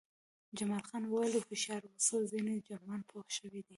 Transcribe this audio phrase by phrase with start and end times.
[0.57, 3.69] جمال خان وویل چې هوښیار اوسه ځینې جرمنان پوه شوي دي